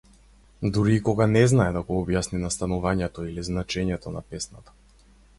[0.75, 4.75] Дури и кога не знае да го објасни настанувањето или значењето на песната.